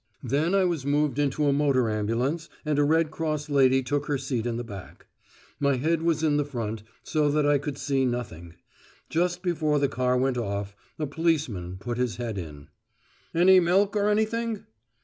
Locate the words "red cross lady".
2.83-3.83